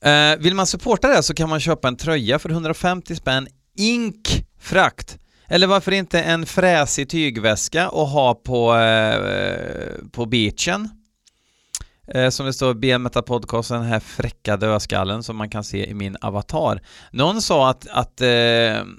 Eh, 0.00 0.36
vill 0.38 0.54
man 0.54 0.66
supporta 0.66 1.08
det 1.08 1.22
så 1.22 1.34
kan 1.34 1.48
man 1.48 1.60
köpa 1.60 1.88
en 1.88 1.96
tröja 1.96 2.38
för 2.38 2.50
150 2.50 3.16
spänn, 3.16 3.48
ink 3.76 4.44
frakt. 4.60 5.18
Eller 5.48 5.66
varför 5.66 5.92
inte 5.92 6.20
en 6.20 6.46
fräsig 6.46 7.08
tygväska 7.08 7.88
och 7.88 8.06
ha 8.06 8.34
på, 8.34 8.76
eh, 8.76 10.10
på 10.12 10.26
beachen 10.26 10.88
Eh, 12.06 12.30
som 12.30 12.46
det 12.46 12.52
står 12.52 12.74
BMETA 12.74 13.22
podcasten, 13.22 13.80
den 13.80 13.88
här 13.88 14.00
fräcka 14.00 14.56
dödskallen 14.56 15.22
som 15.22 15.36
man 15.36 15.50
kan 15.50 15.64
se 15.64 15.90
i 15.90 15.94
min 15.94 16.16
avatar. 16.20 16.82
Någon 17.10 17.42
sa 17.42 17.70
att, 17.70 17.86
att 17.90 18.20
eh, 18.20 18.26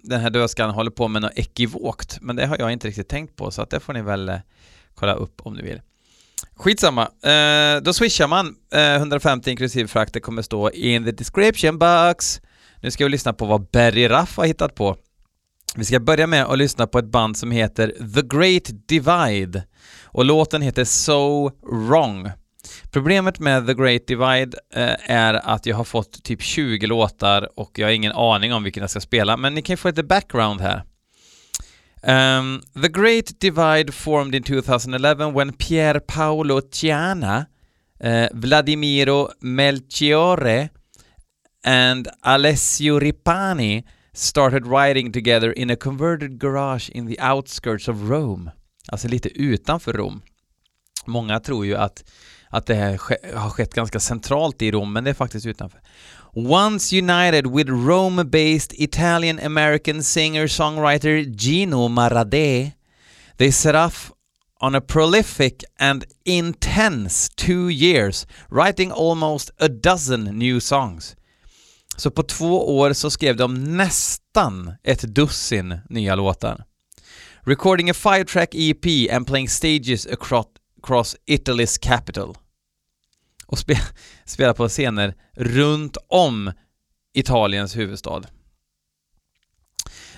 den 0.04 0.22
här 0.22 0.30
dödskallen 0.30 0.76
håller 0.76 0.92
på 0.92 1.08
med 1.08 1.22
något 1.22 1.32
ekivokt, 1.36 2.18
men 2.22 2.36
det 2.36 2.46
har 2.46 2.58
jag 2.60 2.72
inte 2.72 2.88
riktigt 2.88 3.10
tänkt 3.10 3.36
på, 3.36 3.52
så 3.52 3.62
att 3.62 3.70
det 3.70 3.80
får 3.80 3.94
ni 3.94 4.02
väl 4.02 4.30
eh, 4.30 4.38
kolla 4.96 5.14
upp 5.14 5.42
om 5.44 5.54
ni 5.54 5.62
vill. 5.62 5.82
Skitsamma, 6.56 7.02
eh, 7.02 7.82
då 7.82 7.94
swishar 7.94 8.28
man 8.28 8.56
eh, 8.74 8.96
150 8.96 9.52
inklusive 9.52 9.88
frakt, 9.88 10.14
det 10.14 10.20
kommer 10.20 10.42
stå 10.42 10.72
in 10.72 11.06
the 11.06 11.12
description 11.12 11.80
box. 11.80 12.42
Nu 12.82 12.92
ska 12.92 13.04
vi 13.04 13.10
lyssna 13.10 13.34
på 13.34 13.46
vad 13.46 13.70
Berry 13.70 14.08
Raff 14.08 14.38
har 14.38 14.46
hittat 14.46 14.76
på. 14.76 14.98
Vi 15.76 15.86
ska 15.86 16.00
börja 16.00 16.28
med 16.28 16.46
att 16.46 16.58
lyssna 16.58 16.88
på 16.88 17.00
ett 17.00 17.06
band 17.06 17.38
som 17.38 17.52
heter 17.52 17.88
The 18.16 18.22
Great 18.38 18.88
Divide 18.88 19.64
och 20.04 20.26
låten 20.26 20.62
heter 20.62 20.84
So 20.84 21.52
Wrong. 21.88 22.32
Problemet 22.92 23.40
med 23.40 23.68
The 23.68 23.74
Great 23.74 24.08
Divide 24.08 24.58
eh, 24.74 25.12
är 25.12 25.34
att 25.34 25.66
jag 25.66 25.76
har 25.76 25.84
fått 25.84 26.24
typ 26.24 26.42
20 26.42 26.88
låtar 26.88 27.60
och 27.60 27.80
jag 27.80 27.88
har 27.88 27.92
ingen 27.92 28.12
aning 28.12 28.54
om 28.54 28.64
vilken 28.64 28.82
jag 28.82 28.90
ska 28.90 29.00
spela, 29.00 29.38
men 29.38 29.54
ni 29.54 29.62
kan 29.62 29.74
ju 29.74 29.78
få 29.78 29.88
lite 29.88 30.04
background 30.04 30.62
här. 30.62 30.84
Um, 32.08 32.62
the 32.82 32.90
Great 32.90 33.40
Divide 33.40 33.92
formed 33.92 34.36
in 34.36 34.44
2011 34.44 35.32
when 35.34 35.54
Pier 35.54 36.00
Paolo 36.00 36.62
Ciana, 36.72 37.46
uh, 38.04 38.28
Vladimiro 38.32 39.30
Melchiore 39.40 40.70
and 41.64 42.08
Alessio 42.22 43.00
Ripani 43.00 43.84
started 44.14 44.68
writing 44.68 45.12
together 45.12 45.52
in 45.52 45.70
a 45.70 45.76
converted 45.76 46.40
garage 46.40 46.90
in 46.90 47.08
the 47.08 47.20
outskirts 47.20 47.88
of 47.88 48.10
Rome. 48.10 48.52
Alltså 48.88 49.08
lite 49.08 49.30
utanför 49.30 49.94
Rom. 49.94 50.22
Många 51.06 51.40
tror 51.40 51.66
ju 51.66 51.76
att 51.76 52.04
att 52.56 52.66
det 52.66 52.76
här 52.76 53.00
har 53.36 53.50
skett 53.50 53.74
ganska 53.74 54.00
centralt 54.00 54.62
i 54.62 54.72
Rom, 54.72 54.94
men 54.94 55.04
det 55.04 55.10
är 55.10 55.14
faktiskt 55.14 55.46
utanför. 55.46 55.82
Once 56.34 56.98
united 56.98 57.48
with 57.48 57.70
Rome-based 57.70 58.74
Italian 58.74 59.40
American 59.40 60.04
singer-songwriter 60.04 61.36
Gino 61.38 61.88
Maradé, 61.88 62.72
they 63.38 63.52
set 63.52 63.76
off 63.76 64.12
on 64.62 64.76
a 64.76 64.82
prolific 64.82 65.54
and 65.80 66.04
intense 66.26 67.32
two 67.36 67.70
years, 67.70 68.28
writing 68.50 68.92
almost 68.92 69.52
a 69.60 69.68
dozen 69.68 70.24
new 70.24 70.60
songs. 70.60 71.16
Så 71.98 72.12
på 72.12 72.24
två 72.24 72.78
år 72.78 72.94
så 72.94 73.10
skrev 73.10 73.36
de 73.36 73.78
nästan 73.78 74.72
ett 74.84 75.02
dussin 75.02 75.78
nya 75.90 76.16
låtar. 76.16 76.64
Recording 77.44 77.90
a 77.90 77.94
five-track 77.94 78.50
EP 78.56 79.12
and 79.12 79.28
playing 79.28 79.50
stages 79.50 80.08
across, 80.08 80.48
across 80.84 81.16
Italy's 81.28 81.78
capital. 81.82 82.36
Och 83.46 83.60
spe, 83.60 83.76
spela 84.26 84.54
på 84.54 84.70
scener 84.70 85.16
runt 85.36 85.98
om 86.10 86.52
Italiens 87.14 87.78
huvudstad. 87.78 88.22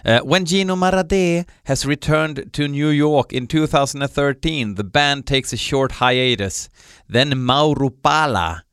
Uh, 0.06 0.20
when 0.24 0.46
Gino 0.46 0.76
Maradé 0.76 1.46
has 1.64 1.86
returned 1.86 2.54
to 2.54 2.68
New 2.68 2.90
York 2.90 3.34
in 3.34 3.48
2013, 3.48 4.76
the 4.76 4.84
band 4.84 5.26
takes 5.26 5.54
a 5.54 5.58
short 5.58 5.92
hiatus. 5.92 6.70
Then 7.08 7.38
Mauro 7.38 7.90
Pala 7.90 8.64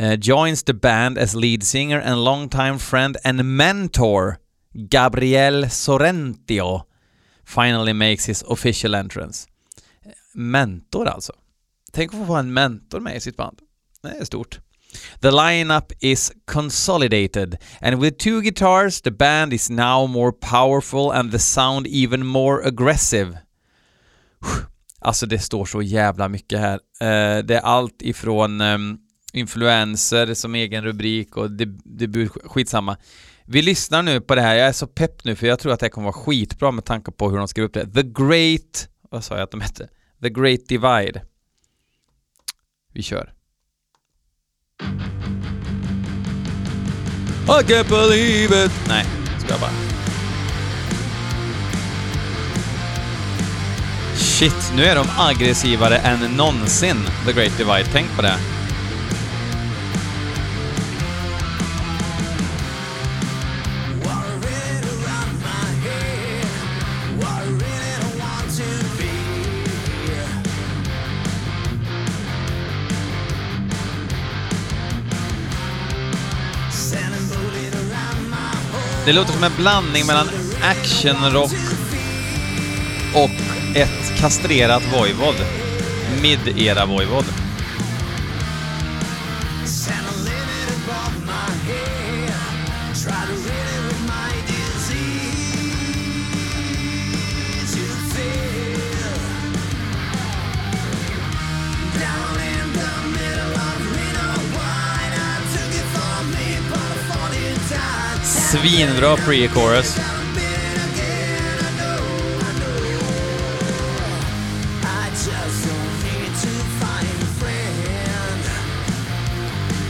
uh, 0.00 0.04
eh, 0.04 0.16
joins 0.16 0.62
the 0.62 0.74
band 0.74 1.18
as 1.18 1.34
lead 1.34 1.62
singer 1.62 2.00
and 2.00 2.24
longtime 2.24 2.78
friend 2.78 3.16
and 3.24 3.56
mentor 3.56 4.38
Gabriel 4.88 5.64
Sorrentio 5.64 6.84
finally 7.44 7.92
makes 7.92 8.26
his 8.26 8.42
official 8.48 8.94
entrance. 8.94 9.48
Eh, 10.04 10.12
mentor 10.34 11.08
alltså. 11.08 11.32
Tänk 11.92 12.14
att 12.14 12.18
få 12.18 12.24
ha 12.24 12.38
en 12.38 12.52
mentor 12.52 13.00
med 13.00 13.16
i 13.16 13.20
sitt 13.20 13.36
band. 13.36 13.58
Det 14.02 14.08
är 14.08 14.24
stort. 14.24 14.60
The 15.20 15.30
lineup 15.30 15.92
is 16.00 16.32
consolidated, 16.46 17.58
and 17.80 18.02
with 18.02 18.16
two 18.16 18.40
guitars, 18.40 19.00
the 19.00 19.10
band 19.10 19.52
is 19.52 19.70
now 19.70 20.06
more 20.06 20.32
powerful 20.32 21.10
and 21.10 21.32
the 21.32 21.38
sound 21.38 21.86
even 21.86 22.26
more 22.26 22.66
aggressive. 22.66 23.38
Alltså 25.00 25.26
det 25.26 25.38
står 25.38 25.64
så 25.64 25.82
jävla 25.82 26.28
mycket 26.28 26.58
här. 26.58 26.74
Uh, 26.74 27.44
det 27.44 27.54
är 27.54 27.60
allt 27.60 28.02
ifrån 28.02 28.60
um, 28.60 28.98
influenser 29.32 30.34
som 30.34 30.54
egen 30.54 30.84
rubrik 30.84 31.36
och 31.36 31.50
debut, 31.84 32.32
skitsamma. 32.44 32.96
Vi 33.44 33.62
lyssnar 33.62 34.02
nu 34.02 34.20
på 34.20 34.34
det 34.34 34.40
här, 34.40 34.54
jag 34.54 34.68
är 34.68 34.72
så 34.72 34.86
pepp 34.86 35.24
nu 35.24 35.36
för 35.36 35.46
jag 35.46 35.58
tror 35.58 35.72
att 35.72 35.80
det 35.80 35.88
kommer 35.88 36.04
vara 36.04 36.24
skitbra 36.24 36.70
med 36.70 36.84
tanke 36.84 37.12
på 37.12 37.30
hur 37.30 37.38
de 37.38 37.48
skrev 37.48 37.64
upp 37.64 37.74
det. 37.74 37.92
The 37.92 38.02
Great, 38.02 38.88
vad 39.10 39.24
sa 39.24 39.34
jag 39.34 39.42
att 39.42 39.50
de 39.50 39.60
hette? 39.60 39.88
The 40.22 40.30
Great 40.30 40.68
Divide. 40.68 41.22
Vi 42.92 43.02
kör. 43.02 43.37
I 47.50 47.62
can't 47.62 47.88
believe 47.88 48.64
it! 48.64 48.72
Nej, 48.88 49.04
ska 49.38 49.50
jag 49.50 49.60
bara. 49.60 49.70
Shit, 54.16 54.72
nu 54.76 54.84
är 54.84 54.94
de 54.94 55.06
aggressivare 55.18 55.96
än 55.96 56.18
någonsin, 56.36 56.96
The 57.26 57.32
Great 57.32 57.58
Divide. 57.58 57.86
Tänk 57.92 58.16
på 58.16 58.22
det. 58.22 58.57
Det 79.08 79.14
låter 79.14 79.32
som 79.32 79.44
en 79.44 79.56
blandning 79.56 80.06
mellan 80.06 80.28
actionrock 80.62 81.52
och 83.14 83.76
ett 83.76 84.18
kastrerat 84.20 84.82
Voivod. 84.92 85.34
Mid-era 86.22 86.86
Voivod. 86.86 87.24
Svinbra 108.78 109.16
pre-chorus. 109.16 110.00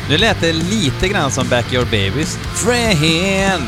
Nu 0.08 0.16
lät 0.18 0.40
det 0.40 0.52
lite 0.52 1.08
grann 1.08 1.30
som 1.30 1.48
Backyard 1.48 1.84
Babies. 1.84 2.38
Friend! 2.54 3.62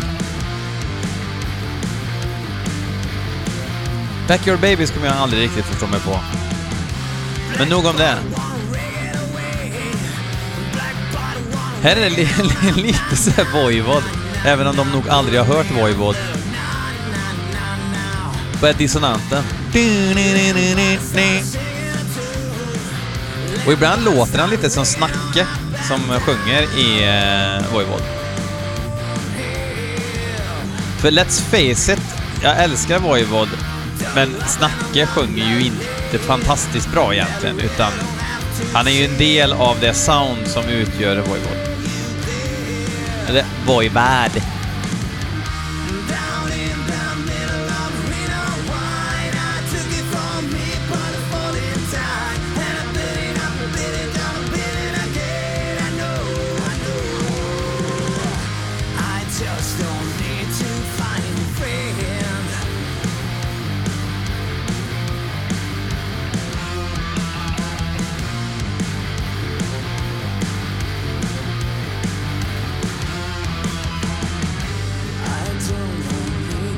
Backyard 4.28 4.61
Babies 4.61 4.90
kommer 4.90 5.06
jag 5.06 5.16
aldrig 5.16 5.42
riktigt 5.42 5.64
förstå 5.64 5.87
mig 5.87 6.00
på. 6.00 6.20
Men 7.59 7.68
nog 7.68 7.87
om 7.87 7.96
det. 7.96 8.18
Här 11.83 11.96
är 11.96 12.00
det 12.00 12.11
li 12.11 12.28
li 12.76 12.83
lite 12.83 13.16
såhär 13.16 13.52
Voivod. 13.52 14.19
Även 14.44 14.66
om 14.66 14.76
de 14.76 14.90
nog 14.90 15.09
aldrig 15.09 15.38
har 15.38 15.46
hört 15.46 15.70
Voivod. 15.70 16.16
Vad 18.61 18.70
är 18.70 18.74
dissonanten? 18.74 19.44
Och 23.66 23.72
ibland 23.72 24.05
låter 24.05 24.38
han 24.38 24.50
lite 24.50 24.70
som 24.70 24.85
Snacke 24.87 25.46
som 25.88 26.00
sjunger 26.00 26.62
i 26.62 27.05
eh, 27.05 27.72
Voivod. 27.72 28.03
För 30.98 31.11
let's 31.11 31.40
face 31.40 31.92
it, 31.92 32.03
jag 32.42 32.64
älskar 32.64 32.98
Voivod, 32.98 33.48
men 34.14 34.35
Snacke 34.46 35.07
sjunger 35.07 35.44
ju 35.44 35.66
inte 35.66 36.18
fantastiskt 36.18 36.92
bra 36.92 37.14
egentligen, 37.14 37.59
utan 37.61 37.92
han 38.72 38.87
är 38.87 38.90
ju 38.90 39.05
en 39.05 39.18
del 39.18 39.53
av 39.53 39.76
det 39.81 39.94
sound 39.94 40.46
som 40.46 40.64
utgör 40.64 41.16
Voivod. 41.16 41.69
Eller 43.28 43.44
Voivod. 43.66 44.60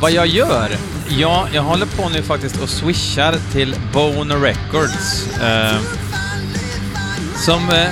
Vad 0.03 0.13
jag 0.13 0.27
gör? 0.27 0.71
Ja, 1.09 1.49
jag 1.53 1.63
håller 1.63 1.87
på 1.87 2.09
nu 2.09 2.23
faktiskt 2.23 2.63
och 2.63 2.69
swishar 2.69 3.35
till 3.53 3.77
Bone 3.93 4.35
Records. 4.35 5.27
Eh, 5.43 5.81
som 7.37 7.71
eh, 7.71 7.89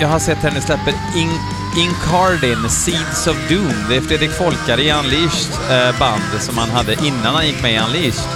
jag 0.00 0.08
har 0.08 0.18
sett 0.18 0.38
här 0.38 0.50
nu 0.50 0.60
släpper 0.60 0.92
In 1.16 1.30
Incardin, 1.76 2.70
Seeds 2.70 3.26
of 3.26 3.48
Doom. 3.48 3.74
Det 3.88 3.96
är 3.96 4.00
Fredrik 4.00 4.30
Folkare 4.30 4.82
i 4.82 4.92
Unleashed 4.92 5.52
eh, 5.70 5.98
band 5.98 6.40
som 6.40 6.58
han 6.58 6.70
hade 6.70 6.92
innan 6.92 7.34
han 7.34 7.46
gick 7.46 7.62
med 7.62 7.74
i 7.74 7.78
Unleashed. 7.78 8.28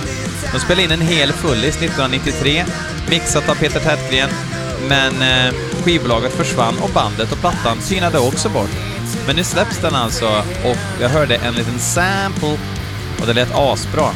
De 0.53 0.61
spelade 0.61 0.83
in 0.83 0.91
en 0.91 1.01
hel 1.01 1.33
fullis 1.33 1.77
1993, 1.77 2.65
mixat 3.11 3.49
av 3.49 3.55
Peter 3.55 3.81
Tätgren, 3.81 4.31
men 4.89 5.23
eh, 5.23 5.55
skivbolaget 5.85 6.33
försvann 6.33 6.79
och 6.79 6.91
bandet 6.91 7.33
och 7.33 7.41
plattan 7.41 7.79
tynade 7.79 8.19
också 8.19 8.49
bort. 8.49 8.71
Men 9.27 9.37
nu 9.37 9.45
släpps 9.45 9.79
den 9.79 9.95
alltså 9.95 10.29
och 10.65 10.77
jag 11.01 11.09
hörde 11.09 11.37
en 11.37 11.55
liten 11.55 11.79
sample 11.79 12.59
och 13.21 13.27
det 13.27 13.33
lät 13.33 13.55
asbra. 13.55 14.11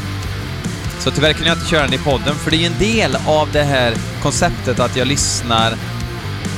Så 1.00 1.10
tyvärr 1.10 1.32
kunde 1.32 1.48
jag 1.48 1.58
inte 1.58 1.70
köra 1.70 1.82
den 1.82 1.94
i 1.94 1.98
podden, 1.98 2.34
för 2.34 2.50
det 2.50 2.56
är 2.56 2.58
ju 2.58 2.66
en 2.66 2.78
del 2.78 3.16
av 3.26 3.52
det 3.52 3.62
här 3.62 3.94
konceptet 4.22 4.80
att 4.80 4.96
jag 4.96 5.08
lyssnar 5.08 5.74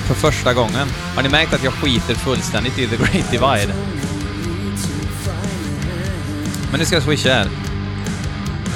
för 0.07 0.15
första 0.15 0.55
gången. 0.55 0.89
Har 1.15 1.23
ni 1.23 1.29
märkt 1.29 1.55
att 1.55 1.65
jag 1.65 1.73
skiter 1.73 2.15
fullständigt 2.15 2.79
i 2.79 2.87
The 2.87 2.97
Great 2.97 3.31
Divide? 3.31 3.75
Men 6.71 6.81
nu 6.81 6.87
ska 6.87 6.97
jag 6.97 7.03
swisha 7.03 7.29
här. 7.29 7.49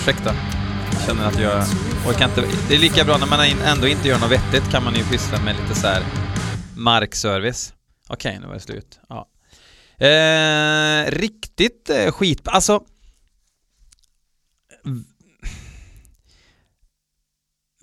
Ursäkta. 0.01 0.35
Jag 0.93 1.03
känner 1.07 1.27
att 1.27 1.41
jag 1.41 1.65
orkar 2.09 2.25
inte... 2.25 2.45
Det 2.69 2.75
är 2.75 2.79
lika 2.79 3.05
bra 3.05 3.19
när 3.19 3.27
man 3.27 3.41
ändå 3.65 3.89
inte 3.89 4.09
gör 4.09 4.19
något 4.19 4.31
vettigt 4.31 4.71
kan 4.71 4.85
man 4.85 4.95
ju 4.95 5.05
pyssla 5.05 5.39
med 5.41 5.57
lite 5.63 5.81
så 5.81 5.87
här 5.87 6.03
Markservice. 6.77 7.73
Okej, 8.09 8.39
nu 8.41 8.47
var 8.47 8.55
det 8.55 8.61
slut. 8.61 9.01
Ja. 9.09 9.27
Eh, 10.07 11.11
riktigt 11.11 11.91
eh, 11.91 12.13
skit... 12.13 12.41
Alltså... 12.45 12.81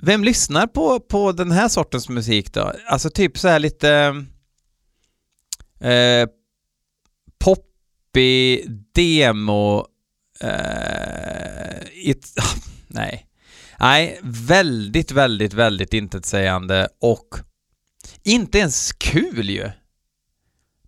Vem 0.01 0.23
lyssnar 0.23 0.67
på, 0.67 0.99
på 0.99 1.31
den 1.31 1.51
här 1.51 1.67
sortens 1.67 2.09
musik 2.09 2.53
då? 2.53 2.73
Alltså 2.85 3.09
typ 3.09 3.37
så 3.37 3.47
här 3.47 3.59
lite... 3.59 3.89
Eh, 5.79 6.29
poppig 7.39 8.67
demo... 8.93 9.87
Eh, 10.41 11.77
it, 11.93 12.33
nej. 12.87 13.27
Nej, 13.79 14.19
väldigt, 14.23 15.11
väldigt, 15.11 15.53
väldigt 15.53 15.93
intetsägande 15.93 16.87
och 17.01 17.27
inte 18.23 18.59
ens 18.59 18.93
kul 18.93 19.49
ju. 19.49 19.71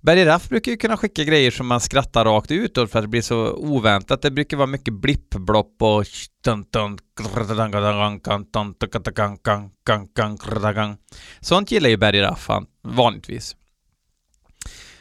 Berry 0.02 0.26
Raff 0.26 0.50
brukar 0.50 0.72
ju 0.72 0.78
kunna 0.78 0.98
skicka 0.98 1.24
grejer 1.24 1.52
som 1.52 1.68
man 1.68 1.80
skrattar 1.80 2.26
rakt 2.26 2.52
ut 2.52 2.74
för 2.74 2.82
att 2.82 3.02
det 3.02 3.08
blir 3.08 3.22
så 3.22 3.54
oväntat. 3.54 4.22
Det 4.22 4.32
brukar 4.32 4.58
vara 4.58 4.68
mycket 4.68 4.94
blipp-blopp 4.94 5.82
och 5.82 6.06
Sånt 11.42 11.72
gillar 11.72 11.90
ju 11.90 11.98
Berry 11.98 12.22
Raff 12.22 12.50
vanligtvis. 12.84 13.56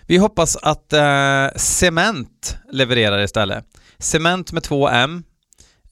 Vi 0.06 0.16
hoppas 0.16 0.56
att 0.56 0.92
eh, 0.92 1.48
Cement 1.56 2.56
levererar 2.72 3.22
istället. 3.22 3.64
Cement 3.98 4.52
med 4.52 4.62
två 4.62 4.88
M. 4.88 5.24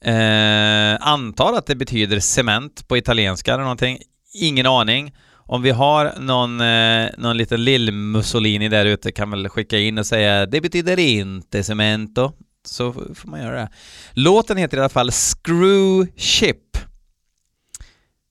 Eh, 0.01 1.07
antar 1.07 1.53
att 1.53 1.65
det 1.65 1.75
betyder 1.75 2.19
cement 2.19 2.87
på 2.87 2.97
italienska 2.97 3.53
eller 3.53 3.63
någonting. 3.63 3.99
Ingen 4.33 4.65
aning. 4.65 5.13
Om 5.47 5.61
vi 5.61 5.69
har 5.69 6.13
någon, 6.19 6.61
eh, 6.61 7.09
någon 7.17 7.37
liten 7.37 7.63
lill-Mussolini 7.63 8.69
där 8.69 8.85
ute 8.85 9.11
kan 9.11 9.31
väl 9.31 9.49
skicka 9.49 9.79
in 9.79 9.97
och 9.97 10.05
säga 10.05 10.45
det 10.45 10.61
betyder 10.61 10.99
inte 10.99 11.63
cemento. 11.63 12.31
Så 12.65 12.93
får 12.93 13.27
man 13.29 13.41
göra 13.41 13.55
det. 13.55 13.69
Låten 14.13 14.57
heter 14.57 14.77
i 14.77 14.79
alla 14.79 14.89
fall 14.89 15.11
Screw 15.11 16.07
Ship. 16.17 16.77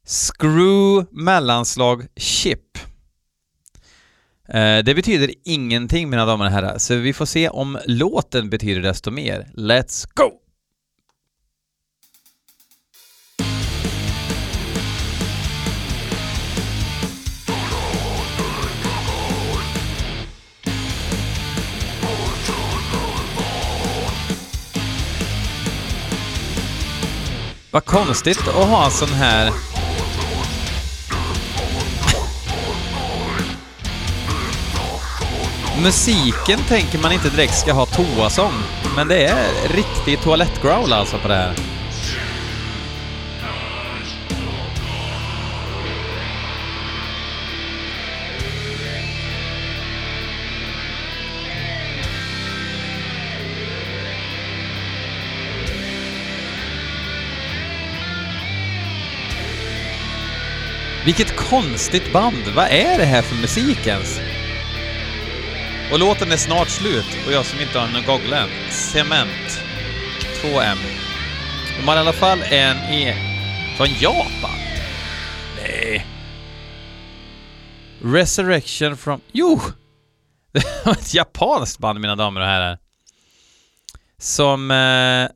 Screw 0.06 1.06
mellanslag 1.10 2.06
Chip. 2.16 2.78
Eh, 4.48 4.78
det 4.84 4.94
betyder 4.94 5.30
ingenting 5.44 6.10
mina 6.10 6.26
damer 6.26 6.44
och 6.44 6.50
herrar, 6.50 6.78
så 6.78 6.94
vi 6.94 7.12
får 7.12 7.26
se 7.26 7.48
om 7.48 7.78
låten 7.86 8.50
betyder 8.50 8.82
desto 8.82 9.10
mer. 9.10 9.48
Let's 9.54 10.08
go! 10.14 10.45
Vad 27.70 27.84
konstigt 27.84 28.48
att 28.48 28.54
ha 28.54 28.84
en 28.84 28.90
sån 28.90 29.08
här... 29.08 29.52
Musiken 35.82 36.58
tänker 36.68 36.98
man 36.98 37.12
inte 37.12 37.30
direkt 37.30 37.54
ska 37.58 37.72
ha 37.72 37.86
toasång, 37.86 38.52
men 38.96 39.08
det 39.08 39.24
är 39.24 39.68
riktig 39.68 40.20
toalettgrowl 40.20 40.92
alltså 40.92 41.18
på 41.18 41.28
det 41.28 41.34
här. 41.34 41.75
Vilket 61.06 61.36
konstigt 61.36 62.12
band! 62.12 62.48
Vad 62.54 62.66
är 62.66 62.98
det 62.98 63.04
här 63.04 63.22
för 63.22 63.36
musik 63.36 63.86
ens? 63.86 64.20
Och 65.92 65.98
låten 65.98 66.32
är 66.32 66.36
snart 66.36 66.68
slut 66.68 67.16
och 67.26 67.32
jag 67.32 67.46
som 67.46 67.60
inte 67.60 67.78
har 67.78 67.88
någon 67.88 68.04
googla 68.06 68.38
än. 68.38 68.48
Cement. 68.70 69.60
2M. 70.42 70.76
De 71.76 71.88
har 71.88 71.96
i 71.96 71.98
alla 71.98 72.12
fall 72.12 72.42
en 72.42 72.76
E... 72.76 73.14
Från 73.76 73.86
Japan? 74.00 74.58
Nej. 75.62 76.06
Resurrection 78.02 78.96
from... 78.96 79.20
Jo! 79.32 79.60
Det 80.52 80.86
var 80.86 80.92
ett 80.92 81.14
japanskt 81.14 81.78
band, 81.78 82.00
mina 82.00 82.16
damer 82.16 82.40
och 82.40 82.46
herrar. 82.46 82.78
Som... 84.18 84.70
Eh... 84.70 85.28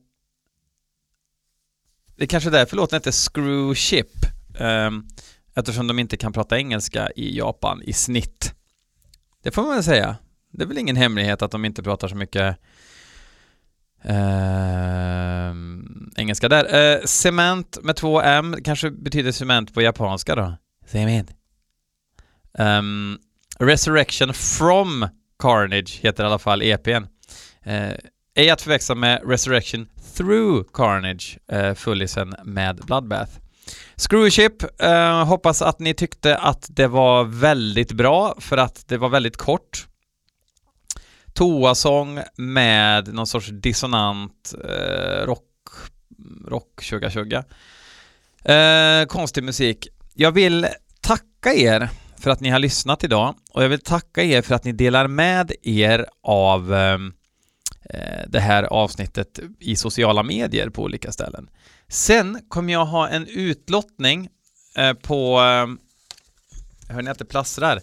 Det 2.17 2.25
är 2.25 2.27
kanske 2.27 2.49
är 2.49 2.53
därför 2.53 2.77
låten 2.77 2.97
heter 2.97 3.13
Screw 3.13 3.75
Ship. 3.75 4.27
Um, 4.59 5.09
eftersom 5.57 5.87
de 5.87 5.99
inte 5.99 6.17
kan 6.17 6.33
prata 6.33 6.59
engelska 6.59 7.11
i 7.17 7.39
Japan 7.39 7.83
i 7.83 7.93
snitt. 7.93 8.55
Det 9.43 9.51
får 9.51 9.63
man 9.63 9.75
väl 9.75 9.85
säga. 9.85 10.17
Det 10.53 10.63
är 10.63 10.67
väl 10.67 10.79
ingen 10.79 10.97
hemlighet 10.97 11.43
att 11.43 11.51
de 11.51 11.65
inte 11.65 11.83
pratar 11.83 12.09
så 12.09 12.17
mycket 12.17 12.57
eh, 14.05 15.55
engelska 16.17 16.49
där. 16.49 16.95
Eh, 16.95 17.05
cement 17.05 17.79
med 17.83 17.97
två 17.97 18.21
M 18.21 18.57
kanske 18.65 18.91
betyder 18.91 19.33
cement 19.33 19.75
på 19.75 19.83
japanska 19.83 20.35
då. 20.35 20.57
Cement. 20.87 21.31
Um, 22.59 23.19
Resurrection 23.59 24.35
from 24.35 25.09
Carnage 25.39 26.01
heter 26.03 26.25
i 26.25 26.27
alla 26.27 26.39
fall 26.39 26.63
EPn. 26.63 27.07
Eh, 27.63 27.93
ej 28.35 28.51
att 28.51 28.63
förväxla 28.63 28.95
med 28.95 29.21
Resurrection 29.25 29.89
through 30.17 30.69
Carnage, 30.73 31.39
eh, 31.53 31.75
fullisen 31.75 32.35
med 32.45 32.77
Bloodbath. 32.77 33.33
Screwship, 33.97 34.83
eh, 34.83 35.25
hoppas 35.25 35.63
att 35.63 35.79
ni 35.79 35.95
tyckte 35.95 36.37
att 36.37 36.67
det 36.69 36.87
var 36.87 37.25
väldigt 37.25 37.93
bra 37.93 38.35
för 38.39 38.57
att 38.57 38.89
det 38.89 38.99
var 38.99 39.09
väldigt 39.09 39.37
kort. 39.37 39.87
Toasång 41.33 42.21
med 42.37 43.15
någon 43.15 43.27
sorts 43.27 43.49
dissonant 43.49 44.55
eh, 44.65 45.27
rock, 45.27 45.45
rock 46.47 46.81
tjugga 46.83 47.11
tjugga. 47.11 47.45
Eh, 48.45 49.07
konstig 49.07 49.45
musik. 49.45 49.89
Jag 50.15 50.33
vill 50.33 50.67
tacka 51.01 51.55
er 51.55 51.89
för 52.19 52.31
att 52.31 52.41
ni 52.41 52.49
har 52.49 52.59
lyssnat 52.59 53.05
idag 53.05 53.35
och 53.53 53.65
jag 53.65 53.69
vill 53.69 53.81
tacka 53.81 54.23
er 54.23 54.43
för 54.43 54.55
att 54.55 54.65
ni 54.65 54.73
delar 54.73 55.07
med 55.07 55.53
er 55.63 56.07
av 56.23 56.75
eh, 56.75 56.99
eh 57.91 58.25
det 58.29 58.41
här 58.41 58.63
avsnittet 58.63 59.41
i 59.59 59.77
sociala 59.77 60.23
medier 60.23 60.69
på 60.69 60.83
olika 60.83 61.13
ställen. 61.13 61.51
Sen 61.91 62.43
kommer 62.49 62.73
jag 62.73 62.85
ha 62.85 63.09
en 63.09 63.27
utlottning 63.27 64.29
eh, 64.77 64.93
på... 64.93 65.41
Eh, 65.41 66.95
hör 66.95 67.03
ni 67.03 67.11
att 67.11 67.19
det 67.19 67.25
plassrar? 67.25 67.81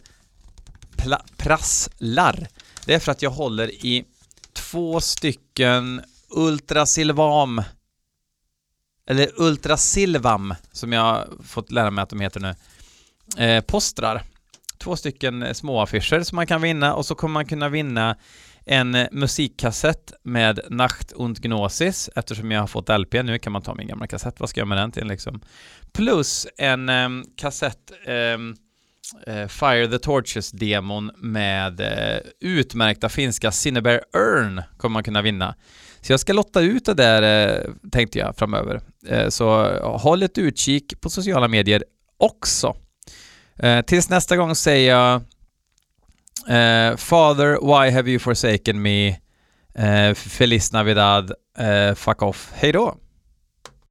Pla 0.98 1.22
prasslar. 1.38 2.48
Det 2.86 2.94
är 2.94 3.00
för 3.00 3.12
att 3.12 3.22
jag 3.22 3.30
håller 3.30 3.86
i 3.86 4.06
två 4.54 5.02
stycken 5.02 6.02
Ultrasilvam 6.30 7.64
eller 9.10 9.42
Ultrasilvam 9.42 10.56
som 10.72 10.94
jag 10.94 11.28
fått 11.46 11.72
lära 11.72 11.92
mig 11.92 12.04
att 12.04 12.10
de 12.10 12.20
heter 12.20 12.40
nu. 12.40 12.56
Eh, 13.46 13.62
postrar. 13.64 14.24
Två 14.78 14.96
stycken 14.96 15.44
eh, 15.44 15.54
små 15.54 15.82
affischer 15.82 16.24
som 16.24 16.36
man 16.36 16.48
kan 16.48 16.62
vinna 16.62 16.96
och 16.96 17.06
så 17.06 17.16
kommer 17.16 17.34
man 17.34 17.46
kunna 17.46 17.70
vinna 17.70 18.16
en 18.68 18.96
eh, 18.96 19.08
musikkassett 19.12 20.14
med 20.24 20.60
Nacht 20.70 21.12
und 21.12 21.40
Gnosis, 21.42 22.10
eftersom 22.16 22.52
jag 22.52 22.60
har 22.60 22.68
fått 22.68 22.90
LP 23.00 23.14
nu 23.14 23.40
kan 23.40 23.54
man 23.54 23.62
ta 23.62 23.76
min 23.76 23.88
gamla 23.88 24.08
kassett, 24.08 24.40
vad 24.40 24.50
ska 24.50 24.62
jag 24.62 24.68
med 24.68 24.78
den 24.78 24.92
till 24.92 25.08
liksom? 25.08 25.42
Plus 25.94 26.48
en 26.58 26.90
um, 26.90 27.26
kassett 27.38 27.92
um, 28.36 28.56
uh, 29.28 29.48
Fire 29.48 29.88
the 29.88 30.00
Torches-demon 30.00 31.12
med 31.18 31.82
uh, 31.82 32.30
utmärkta 32.40 33.10
finska 33.10 33.52
Cinnabear 33.52 34.02
Earn 34.14 34.62
kommer 34.78 34.94
man 34.94 35.04
kunna 35.04 35.22
vinna. 35.22 35.56
Så 36.02 36.14
jag 36.14 36.20
ska 36.20 36.34
lotta 36.34 36.62
ut 36.62 36.86
det 36.86 36.94
där, 36.94 37.50
uh, 37.50 37.74
tänkte 37.92 38.20
jag, 38.20 38.36
framöver. 38.36 38.82
så 39.30 39.80
håll 39.98 40.24
ett 40.24 40.38
utkik 40.38 41.02
på 41.02 41.10
sociala 41.10 41.48
medier 41.48 41.84
också. 42.18 42.76
tills 43.86 44.10
nästa 44.10 44.38
gång 44.38 44.56
säger 44.56 44.92
jag 44.92 45.22
Uh, 46.48 46.96
Father, 46.98 47.58
why 47.62 47.90
have 47.90 48.08
you 48.08 48.20
forsaken 48.20 48.82
me? 48.82 49.18
Uh, 49.76 50.14
Feliz 50.14 50.72
Navidad. 50.74 51.32
Uh, 51.60 51.94
fuck 51.96 52.22
off. 52.22 52.52
Hej 52.56 52.72
då! 52.72 52.96